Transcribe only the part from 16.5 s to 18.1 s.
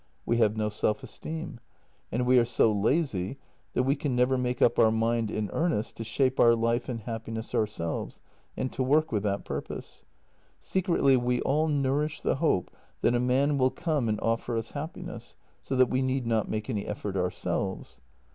any effort ourselves.